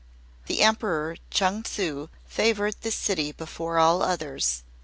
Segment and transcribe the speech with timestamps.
[0.47, 4.63] The Emperor Chung Tsu favored this city before all others.